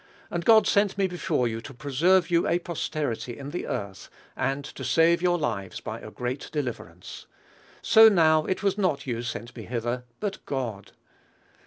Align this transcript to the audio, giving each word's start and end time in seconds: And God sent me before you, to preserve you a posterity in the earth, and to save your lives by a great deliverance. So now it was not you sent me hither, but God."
And 0.31 0.43
God 0.45 0.65
sent 0.65 0.97
me 0.97 1.05
before 1.05 1.47
you, 1.47 1.61
to 1.61 1.75
preserve 1.75 2.31
you 2.31 2.47
a 2.47 2.57
posterity 2.57 3.37
in 3.37 3.51
the 3.51 3.67
earth, 3.67 4.09
and 4.35 4.65
to 4.65 4.83
save 4.83 5.21
your 5.21 5.37
lives 5.37 5.79
by 5.79 5.99
a 5.99 6.09
great 6.09 6.49
deliverance. 6.51 7.27
So 7.83 8.09
now 8.09 8.45
it 8.47 8.63
was 8.63 8.79
not 8.79 9.05
you 9.05 9.21
sent 9.21 9.55
me 9.55 9.65
hither, 9.65 10.03
but 10.19 10.43
God." 10.47 10.93